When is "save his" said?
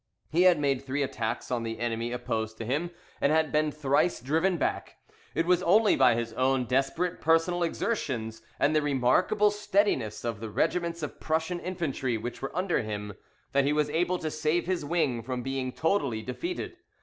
14.31-14.83